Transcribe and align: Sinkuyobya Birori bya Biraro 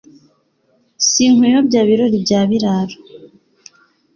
Sinkuyobya 1.09 1.81
Birori 1.87 2.17
bya 2.25 2.41
Biraro 2.49 2.95